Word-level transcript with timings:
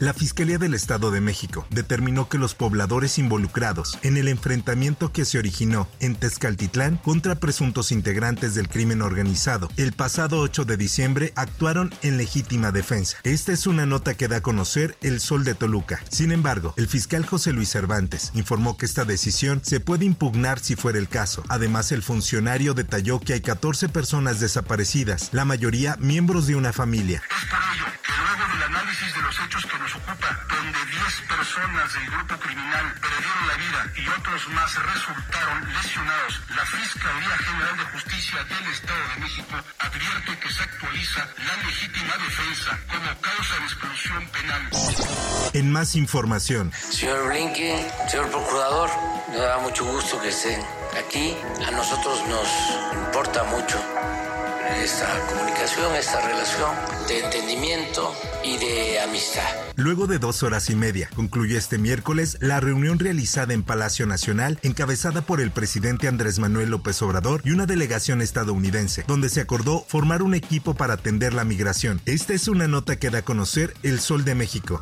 La 0.00 0.14
Fiscalía 0.14 0.58
del 0.58 0.74
Estado 0.74 1.10
de 1.10 1.20
México 1.20 1.66
determinó 1.70 2.28
que 2.28 2.38
los 2.38 2.54
pobladores 2.54 3.18
involucrados 3.18 3.98
en 4.02 4.16
el 4.16 4.28
enfrentamiento 4.28 5.12
que 5.12 5.24
se 5.24 5.38
originó 5.38 5.88
en 5.98 6.14
Tezcaltitlán 6.14 6.98
contra 6.98 7.34
presuntos 7.34 7.90
integrantes 7.90 8.54
del 8.54 8.68
crimen 8.68 9.02
organizado 9.02 9.68
el 9.76 9.92
pasado 9.92 10.38
8 10.38 10.64
de 10.66 10.76
diciembre 10.76 11.32
actuaron 11.34 11.92
en 12.02 12.16
legítima 12.16 12.70
defensa. 12.70 13.16
Esta 13.24 13.50
es 13.50 13.66
una 13.66 13.86
nota 13.86 14.14
que 14.14 14.28
da 14.28 14.36
a 14.36 14.40
conocer 14.40 14.96
el 15.02 15.18
Sol 15.18 15.42
de 15.42 15.56
Toluca. 15.56 16.00
Sin 16.10 16.30
embargo, 16.30 16.74
el 16.76 16.86
fiscal 16.86 17.26
José 17.26 17.52
Luis 17.52 17.70
Cervantes 17.70 18.30
informó 18.34 18.76
que 18.76 18.86
esta 18.86 19.04
decisión 19.04 19.62
se 19.64 19.80
puede 19.80 20.04
impugnar 20.04 20.60
si 20.60 20.76
fuera 20.76 21.00
el 21.00 21.08
caso. 21.08 21.42
Además, 21.48 21.90
el 21.90 22.04
funcionario 22.04 22.72
detalló 22.72 23.18
que 23.18 23.32
hay 23.32 23.40
14 23.40 23.88
personas 23.88 24.38
desaparecidas, 24.38 25.30
la 25.32 25.44
mayoría 25.44 25.96
miembros 25.98 26.46
de 26.46 26.54
una 26.54 26.72
familia. 26.72 27.20
Análisis 28.98 29.14
de 29.14 29.22
los 29.22 29.40
hechos 29.40 29.66
que 29.66 29.78
nos 29.78 29.94
ocupa, 29.94 30.46
donde 30.48 30.78
10 30.90 31.20
personas 31.28 31.92
del 31.94 32.06
grupo 32.10 32.36
criminal 32.36 32.94
perdieron 33.00 33.46
la 33.46 33.54
vida 33.54 33.92
y 33.96 34.08
otros 34.08 34.48
más 34.48 34.74
resultaron 34.74 35.72
lesionados, 35.72 36.40
la 36.56 36.64
Fiscalía 36.66 37.36
General 37.38 37.76
de 37.76 37.84
Justicia 37.84 38.44
del 38.44 38.72
Estado 38.72 39.00
de 39.14 39.20
México 39.20 39.54
advierte 39.78 40.38
que 40.38 40.50
se 40.52 40.62
actualiza 40.62 41.28
la 41.46 41.56
legítima 41.64 42.16
defensa 42.16 42.78
como 42.88 43.20
causa 43.20 43.54
de 43.58 43.64
exclusión 43.64 44.28
penal. 44.30 44.70
En 45.52 45.72
más 45.72 45.94
información, 45.94 46.72
Señor 46.72 47.28
Blinken, 47.28 47.86
señor 48.08 48.30
procurador, 48.30 48.90
me 49.30 49.38
da 49.38 49.58
mucho 49.58 49.84
gusto 49.84 50.20
que 50.20 50.28
estén 50.28 50.60
aquí. 50.98 51.36
A 51.66 51.70
nosotros 51.70 52.20
nos 52.28 52.48
importa 52.94 53.44
mucho 53.44 53.78
esta 54.76 55.26
comunicación, 55.28 55.94
esta 55.94 56.20
relación 56.26 56.70
de 57.08 57.24
entendimiento 57.24 58.14
y 58.44 58.56
de 58.58 59.00
amistad. 59.00 59.42
Luego 59.76 60.06
de 60.06 60.18
dos 60.18 60.42
horas 60.42 60.70
y 60.70 60.76
media, 60.76 61.08
concluyó 61.14 61.56
este 61.56 61.78
miércoles 61.78 62.36
la 62.40 62.60
reunión 62.60 62.98
realizada 62.98 63.54
en 63.54 63.62
Palacio 63.62 64.06
Nacional, 64.06 64.58
encabezada 64.62 65.22
por 65.22 65.40
el 65.40 65.50
presidente 65.50 66.08
Andrés 66.08 66.38
Manuel 66.38 66.70
López 66.70 67.00
Obrador 67.02 67.42
y 67.44 67.52
una 67.52 67.66
delegación 67.66 68.20
estadounidense, 68.20 69.04
donde 69.06 69.28
se 69.28 69.40
acordó 69.40 69.84
formar 69.88 70.22
un 70.22 70.34
equipo 70.34 70.74
para 70.74 70.94
atender 70.94 71.32
la 71.34 71.44
migración. 71.44 72.00
Esta 72.06 72.34
es 72.34 72.48
una 72.48 72.68
nota 72.68 72.96
que 72.96 73.10
da 73.10 73.18
a 73.18 73.22
conocer 73.22 73.74
El 73.82 74.00
Sol 74.00 74.24
de 74.24 74.34
México. 74.34 74.80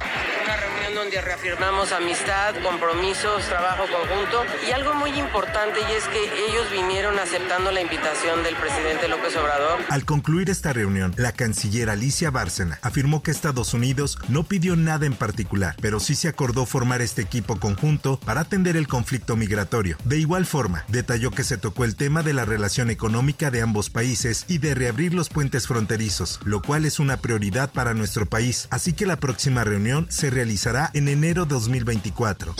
Donde 1.07 1.21
reafirmamos 1.21 1.93
amistad, 1.93 2.57
compromisos, 2.65 3.45
trabajo 3.45 3.85
conjunto 3.85 4.45
y 4.69 4.73
algo 4.73 4.93
muy 4.95 5.11
importante 5.11 5.79
y 5.79 5.93
es 5.93 6.03
que 6.09 6.19
ellos 6.49 6.69
vinieron 6.73 7.17
aceptando 7.21 7.71
la 7.71 7.81
invitación 7.81 8.43
del 8.43 8.57
presidente 8.57 9.07
López 9.07 9.37
Obrador. 9.37 9.79
Al 9.89 10.05
concluir 10.05 10.51
esta 10.51 10.73
reunión, 10.73 11.15
la 11.17 11.31
canciller 11.31 11.91
Alicia 11.91 12.33
Bárcena 12.33 12.81
afirmó 12.83 13.23
que 13.23 13.31
Estados 13.31 13.73
Unidos 13.73 14.19
no 14.27 14.43
pidió 14.43 14.75
nada 14.75 15.07
en 15.07 15.15
particular, 15.15 15.77
pero 15.81 16.01
sí 16.01 16.17
se 16.17 16.27
acordó 16.27 16.67
formar 16.67 17.01
este 17.01 17.23
equipo 17.23 17.61
conjunto 17.61 18.19
para 18.19 18.41
atender 18.41 18.77
el 18.77 18.89
conflicto 18.89 19.37
migratorio. 19.37 19.97
De 20.03 20.19
igual 20.19 20.45
forma, 20.45 20.87
detalló 20.89 21.31
que 21.31 21.45
se 21.45 21.57
tocó 21.57 21.85
el 21.85 21.95
tema 21.95 22.25
de 22.25 22.33
la 22.33 22.45
relación 22.45 22.91
económica 22.91 23.53
de 23.53 23.63
ambos 23.63 23.91
países 23.91 24.45
y 24.49 24.59
de 24.59 24.75
reabrir 24.75 25.15
los 25.15 25.29
puentes 25.29 25.69
fronterizos, 25.69 26.41
lo 26.43 26.63
cual 26.63 26.85
es 26.85 26.99
una 26.99 27.19
prioridad 27.19 27.71
para 27.71 27.95
nuestro 27.95 28.27
país, 28.27 28.67
así 28.73 28.93
que 28.93 29.07
la 29.07 29.19
próxima 29.19 29.63
reunión 29.63 30.09
se 30.11 30.31
realizará 30.31 30.91
en 30.97 31.09
enero 31.09 31.45
2024. 31.45 32.55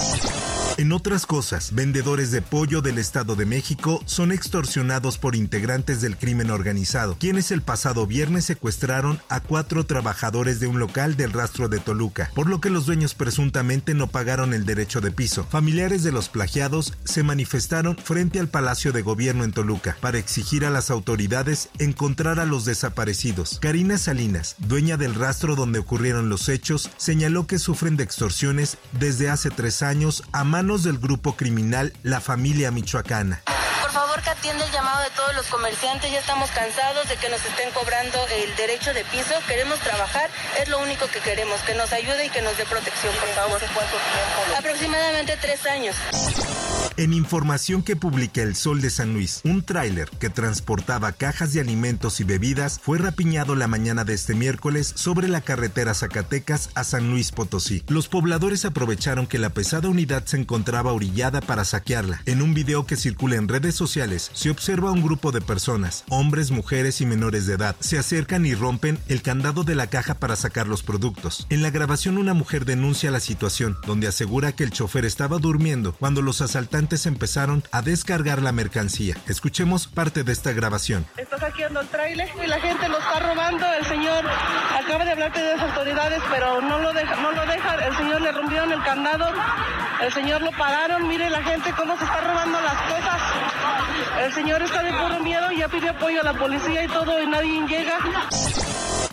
En 0.79 0.93
otras 0.93 1.25
cosas, 1.25 1.75
vendedores 1.75 2.31
de 2.31 2.43
pollo 2.43 2.83
del 2.83 2.99
Estado 2.99 3.35
de 3.35 3.47
México 3.47 4.03
son 4.05 4.31
extorsionados 4.31 5.17
por 5.17 5.35
integrantes 5.35 6.03
del 6.03 6.19
crimen 6.19 6.51
organizado, 6.51 7.17
quienes 7.19 7.51
el 7.51 7.63
pasado 7.63 8.07
viernes 8.07 8.45
secuestraron 8.45 9.19
a 9.31 9.41
cuatro 9.41 9.87
trabajadores 9.87 10.61
de 10.61 10.67
un 10.67 10.79
local 10.79 11.17
del 11.17 11.33
rastro 11.33 11.71
de 11.71 11.79
Toluca, 11.79 12.31
por 12.35 12.47
lo 12.47 12.61
que 12.61 12.69
los 12.69 12.85
dueños 12.85 13.15
presuntamente 13.15 13.95
no 13.95 14.09
pagaron 14.09 14.53
el 14.53 14.67
derecho 14.67 15.01
de 15.01 15.13
piso. 15.13 15.47
Familiares 15.51 16.03
de 16.03 16.13
los 16.13 16.29
plagiados 16.29 16.93
se 17.05 17.23
manifestaron 17.23 17.97
frente 17.97 18.39
al 18.39 18.49
Palacio 18.49 18.93
de 18.93 19.01
Gobierno 19.01 19.45
en 19.45 19.53
Toluca 19.53 19.97
para 20.03 20.19
exigir 20.19 20.67
a 20.67 20.71
las 20.71 20.91
autoridades 20.91 21.71
encontrar 21.79 22.39
a 22.39 22.45
los 22.45 22.67
desaparecidos. 22.67 23.61
Karina 23.63 23.97
Salinas, 23.97 24.57
dueña 24.59 24.99
del 24.99 25.15
rastro 25.15 25.57
donde 25.57 25.79
ocurrieron 25.79 26.29
los 26.29 26.51
hechos, 26.51 26.91
señaló 26.99 27.47
que 27.47 27.59
sufren 27.59 27.97
de 27.97 28.05
extorsiones 28.05 28.77
desde 29.01 29.31
hace 29.31 29.49
tres 29.49 29.81
años 29.81 30.23
a 30.33 30.45
manos 30.45 30.66
del 30.67 30.99
grupo 30.99 31.37
criminal 31.37 31.93
La 32.03 32.21
Familia 32.21 32.73
Michoacana. 32.73 33.41
Por 33.81 33.93
favor, 33.93 34.21
que 34.21 34.31
atienda 34.31 34.67
el 34.67 34.73
llamado 34.73 35.01
de 35.05 35.11
todos 35.11 35.33
los 35.37 35.47
comerciantes. 35.47 36.11
Ya 36.11 36.19
estamos 36.19 36.51
cansados 36.51 37.09
de 37.09 37.17
que 37.17 37.31
nos 37.31 37.39
estén 37.47 37.71
cobrando 37.71 38.19
el 38.27 38.55
derecho 38.57 38.93
de 38.93 39.05
piso. 39.05 39.33
Queremos 39.47 39.79
trabajar, 39.79 40.29
es 40.61 40.69
lo 40.69 40.81
único 40.81 41.07
que 41.07 41.21
queremos. 41.21 41.61
Que 41.61 41.75
nos 41.75 41.93
ayude 41.93 42.27
y 42.27 42.31
que 42.31 42.43
nos 42.43 42.57
dé 42.57 42.65
protección, 42.67 43.15
por 43.15 43.29
favor. 43.29 43.61
¿Cuánto 43.61 43.97
tiempo? 43.97 44.59
Aproximadamente 44.59 45.39
tres 45.41 45.65
años. 45.67 45.95
En 46.99 47.13
información 47.13 47.83
que 47.83 47.95
publica 47.95 48.41
El 48.41 48.57
Sol 48.57 48.81
de 48.81 48.89
San 48.89 49.13
Luis, 49.13 49.43
un 49.45 49.63
tráiler 49.63 50.09
que 50.19 50.31
transportaba 50.31 51.13
cajas 51.13 51.53
de 51.53 51.61
alimentos 51.61 52.21
y 52.21 52.25
bebidas 52.25 52.81
fue 52.83 52.97
rapiñado 52.97 53.55
la 53.55 53.69
mañana 53.69 54.05
de 54.05 54.15
este 54.15 54.35
miércoles 54.35 54.95
sobre 54.97 55.29
la 55.29 55.43
carretera 55.43 55.93
Zacatecas 55.93 56.71
a 56.75 56.85
San 56.85 57.11
Luis 57.11 57.33
Potosí. 57.33 57.83
Los 57.89 58.09
pobladores 58.09 58.65
aprovecharon 58.65 59.27
que 59.27 59.39
la 59.39 59.51
pesada 59.51 59.91
unidad 59.91 60.25
se 60.25 60.39
encontraba 60.39 60.95
orillada 60.95 61.43
para 61.43 61.67
saquearla. 61.67 62.23
En 62.25 62.41
un 62.41 62.55
video 62.55 62.87
que 62.87 62.97
circula 62.97 63.37
en 63.37 63.49
redes 63.49 63.75
sociales 63.75 64.31
se 64.33 64.49
observa 64.49 64.91
un 64.91 65.03
grupo 65.03 65.33
de 65.33 65.43
personas, 65.43 66.03
hombres, 66.09 66.51
mujeres 66.51 67.03
y 67.03 67.07
menores 67.07 67.47
de 67.47 67.57
edad, 67.57 67.77
se 67.79 67.99
acercan 67.99 68.47
y 68.47 68.55
rompen 68.55 68.99
el 69.09 69.21
candado 69.21 69.65
de 69.65 69.75
la 69.75 69.89
caja 69.89 70.15
para 70.15 70.35
sacar 70.35 70.67
los 70.67 70.83
productos. 70.83 71.47
En 71.51 71.61
la 71.61 71.69
grabación 71.69 72.17
una 72.17 72.33
mujer 72.33 72.65
denuncia 72.65 73.11
la 73.11 73.21
situación, 73.21 73.77
donde 73.87 74.07
asegura 74.07 74.53
que 74.53 74.65
el 74.65 74.71
chofer 74.71 75.05
estaba 75.05 75.37
durmiendo 75.37 75.93
cuando 75.93 76.23
los 76.23 76.41
asaltantes 76.41 76.86
empezaron 76.95 77.65
a 77.73 77.83
descargar 77.83 78.41
la 78.41 78.53
mercancía. 78.53 79.17
Escuchemos 79.27 79.89
parte 79.89 80.23
de 80.23 80.33
esta 80.33 80.53
grabación. 80.53 81.05
Está 81.17 81.37
saqueando 81.39 81.81
el 81.81 81.89
tráiler 81.89 82.29
y 82.43 82.47
la 82.47 82.61
gente 82.61 82.89
lo 82.89 82.99
está 82.99 83.19
robando. 83.19 83.67
El 83.73 83.85
señor 83.87 84.25
acaba 84.25 85.05
de 85.05 85.11
hablarte 85.11 85.43
de 85.43 85.57
las 85.57 85.63
autoridades, 85.69 86.23
pero 86.31 86.61
no 86.61 86.79
lo 86.79 86.93
deja, 86.93 87.17
no 87.17 87.33
lo 87.33 87.45
deja. 87.45 87.75
El 87.87 87.97
señor 87.97 88.23
le 88.23 88.33
rompieron 88.33 88.73
el 88.73 88.83
candado. 88.85 89.33
El 90.01 90.13
señor 90.13 90.43
lo 90.43 90.53
pararon. 90.53 91.09
Mire 91.09 91.29
la 91.29 91.43
gente 91.43 91.73
cómo 91.77 91.99
se 91.99 92.05
está 92.05 92.21
robando 92.21 92.61
las 92.61 92.83
cosas. 92.83 93.21
El 94.25 94.33
señor 94.33 94.63
está 94.63 94.83
de 94.83 94.93
puro 94.93 95.21
miedo 95.21 95.51
y 95.51 95.59
ya 95.59 95.69
pide 95.69 95.89
apoyo 95.89 96.21
a 96.21 96.25
la 96.25 96.35
policía 96.35 96.85
y 96.85 96.89
todo 96.89 97.21
y 97.21 97.27
nadie 97.27 97.67
llega. 97.67 97.99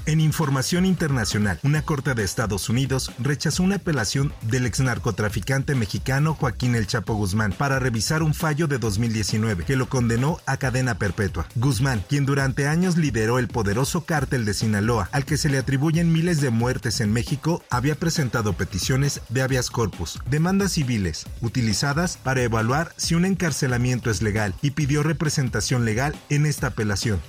En 0.06 0.20
información 0.20 0.86
internacional, 0.86 1.60
una 1.64 1.82
corte 1.82 2.14
de 2.14 2.26
Estados 2.26 2.68
Unidos 2.68 3.14
rechazó 3.20 3.64
una 3.64 3.78
apelación 3.78 4.34
del 4.42 4.66
ex 4.66 4.82
narcotraficante 4.82 5.76
mexicano 5.76 6.34
Joaquín 6.34 6.76
El 6.76 6.88
Chapo 6.88 7.14
Guzmán 7.14 7.54
para 7.54 7.80
revisar 7.80 8.22
un 8.22 8.34
fallo 8.34 8.68
de 8.68 8.80
2019 8.80 9.64
que 9.64 9.78
lo 9.78 9.88
condenó 9.88 10.42
a 10.46 10.58
cadena 10.58 10.96
perpetua. 10.96 11.48
Guzmán, 11.56 12.04
quien 12.10 12.26
durante 12.26 12.68
años 12.68 12.98
lideró 12.98 13.40
el 13.40 13.48
poderoso 13.48 14.06
cártel 14.06 14.44
de 14.44 14.54
Sinaloa, 14.54 15.08
al 15.14 15.24
que 15.24 15.38
se 15.38 15.48
le 15.48 15.58
atribuyen 15.58 16.12
miles 16.12 16.42
de 16.42 16.50
muertes 16.50 17.00
en 17.00 17.14
México, 17.14 17.64
había 17.70 17.96
presentado 17.96 18.52
peticiones 18.52 19.22
de 19.30 19.42
habeas 19.42 19.72
corpus, 19.72 20.20
demandas 20.30 20.74
civiles, 20.74 21.28
utilizadas 21.40 22.18
para 22.18 22.42
evaluar 22.42 22.94
si 22.98 23.16
un 23.16 23.24
encarcelamiento 23.24 24.12
es 24.12 24.22
legal 24.22 24.54
y 24.62 24.72
pidió 24.72 25.02
representación 25.02 25.86
legal 25.86 26.14
en 26.28 26.46
esta 26.46 26.68
apelación. 26.68 27.22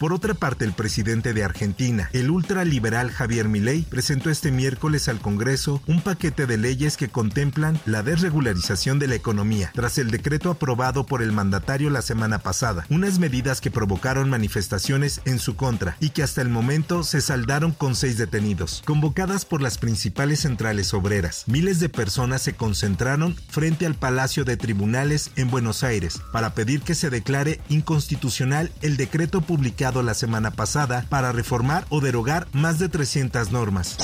Por 0.00 0.14
otra 0.14 0.32
parte, 0.32 0.64
el 0.64 0.72
presidente 0.72 1.34
de 1.34 1.44
Argentina, 1.44 2.08
el 2.14 2.30
ultraliberal 2.30 3.10
Javier 3.10 3.50
Milei, 3.50 3.82
presentó 3.82 4.30
este 4.30 4.50
miércoles 4.50 5.08
al 5.08 5.20
Congreso 5.20 5.82
un 5.86 6.00
paquete 6.00 6.46
de 6.46 6.56
leyes 6.56 6.96
que 6.96 7.10
contemplan 7.10 7.78
la 7.84 8.02
desregularización 8.02 8.98
de 8.98 9.08
la 9.08 9.16
economía, 9.16 9.70
tras 9.74 9.98
el 9.98 10.10
decreto 10.10 10.48
aprobado 10.48 11.04
por 11.04 11.20
el 11.20 11.32
mandatario 11.32 11.90
la 11.90 12.00
semana 12.00 12.38
pasada, 12.38 12.86
unas 12.88 13.18
medidas 13.18 13.60
que 13.60 13.70
provocaron 13.70 14.30
manifestaciones 14.30 15.20
en 15.26 15.38
su 15.38 15.54
contra 15.54 15.98
y 16.00 16.08
que 16.08 16.22
hasta 16.22 16.40
el 16.40 16.48
momento 16.48 17.02
se 17.02 17.20
saldaron 17.20 17.72
con 17.72 17.94
seis 17.94 18.16
detenidos. 18.16 18.82
Convocadas 18.86 19.44
por 19.44 19.60
las 19.60 19.76
principales 19.76 20.40
centrales 20.40 20.94
obreras, 20.94 21.44
miles 21.46 21.78
de 21.78 21.90
personas 21.90 22.40
se 22.40 22.54
concentraron 22.54 23.36
frente 23.50 23.84
al 23.84 23.96
Palacio 23.96 24.46
de 24.46 24.56
Tribunales 24.56 25.30
en 25.36 25.50
Buenos 25.50 25.84
Aires 25.84 26.22
para 26.32 26.54
pedir 26.54 26.80
que 26.80 26.94
se 26.94 27.10
declare 27.10 27.60
inconstitucional 27.68 28.72
el 28.80 28.96
decreto 28.96 29.42
publicado 29.42 29.89
la 30.02 30.14
semana 30.14 30.50
pasada 30.50 31.04
para 31.08 31.32
reformar 31.32 31.84
o 31.90 32.00
derogar 32.00 32.46
más 32.52 32.78
de 32.78 32.88
300 32.88 33.50
normas. 33.50 33.96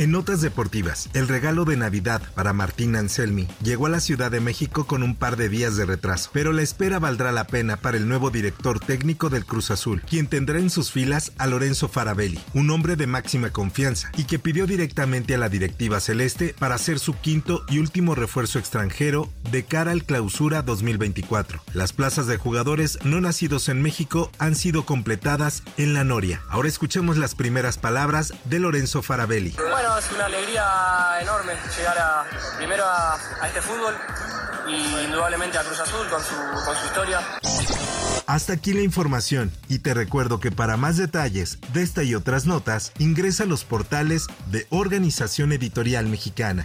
En 0.00 0.12
notas 0.12 0.40
deportivas, 0.40 1.10
el 1.12 1.28
regalo 1.28 1.66
de 1.66 1.76
Navidad 1.76 2.22
para 2.34 2.54
Martín 2.54 2.96
Anselmi 2.96 3.46
llegó 3.62 3.84
a 3.84 3.90
la 3.90 4.00
Ciudad 4.00 4.30
de 4.30 4.40
México 4.40 4.86
con 4.86 5.02
un 5.02 5.14
par 5.14 5.36
de 5.36 5.50
días 5.50 5.76
de 5.76 5.84
retraso, 5.84 6.30
pero 6.32 6.54
la 6.54 6.62
espera 6.62 6.98
valdrá 6.98 7.32
la 7.32 7.46
pena 7.46 7.76
para 7.76 7.98
el 7.98 8.08
nuevo 8.08 8.30
director 8.30 8.80
técnico 8.80 9.28
del 9.28 9.44
Cruz 9.44 9.70
Azul, 9.70 10.00
quien 10.08 10.26
tendrá 10.26 10.58
en 10.58 10.70
sus 10.70 10.90
filas 10.90 11.32
a 11.36 11.46
Lorenzo 11.46 11.86
Farabelli, 11.86 12.40
un 12.54 12.70
hombre 12.70 12.96
de 12.96 13.06
máxima 13.06 13.50
confianza 13.50 14.10
y 14.16 14.24
que 14.24 14.38
pidió 14.38 14.66
directamente 14.66 15.34
a 15.34 15.38
la 15.38 15.50
directiva 15.50 16.00
celeste 16.00 16.54
para 16.58 16.78
ser 16.78 16.98
su 16.98 17.12
quinto 17.12 17.66
y 17.68 17.78
último 17.78 18.14
refuerzo 18.14 18.58
extranjero 18.58 19.28
de 19.52 19.64
cara 19.66 19.90
al 19.90 20.04
clausura 20.04 20.62
2024. 20.62 21.62
Las 21.74 21.92
plazas 21.92 22.26
de 22.26 22.38
jugadores 22.38 22.98
no 23.04 23.20
nacidos 23.20 23.68
en 23.68 23.82
México 23.82 24.32
han 24.38 24.54
sido 24.54 24.86
completadas 24.86 25.62
en 25.76 25.92
la 25.92 26.04
Noria. 26.04 26.40
Ahora 26.48 26.68
escuchemos 26.68 27.18
las 27.18 27.34
primeras 27.34 27.76
palabras 27.76 28.32
de 28.46 28.60
Lorenzo 28.60 29.02
Farabelli. 29.02 29.54
Es 29.98 30.12
una 30.12 30.26
alegría 30.26 31.18
enorme 31.20 31.54
llegar 31.76 32.26
primero 32.56 32.84
a, 32.84 33.14
a 33.14 33.48
este 33.48 33.60
fútbol 33.60 33.94
y 34.68 35.04
indudablemente 35.04 35.58
a 35.58 35.62
Cruz 35.62 35.80
Azul 35.80 36.06
con 36.08 36.22
su, 36.22 36.34
con 36.64 36.76
su 36.76 36.86
historia. 36.86 37.20
Hasta 38.26 38.52
aquí 38.52 38.72
la 38.72 38.82
información 38.82 39.50
y 39.68 39.80
te 39.80 39.94
recuerdo 39.94 40.38
que 40.38 40.52
para 40.52 40.76
más 40.76 40.96
detalles 40.96 41.58
de 41.72 41.82
esta 41.82 42.02
y 42.02 42.14
otras 42.14 42.46
notas 42.46 42.92
ingresa 42.98 43.44
a 43.44 43.46
los 43.46 43.64
portales 43.64 44.26
de 44.46 44.66
Organización 44.70 45.52
Editorial 45.52 46.06
Mexicana. 46.06 46.64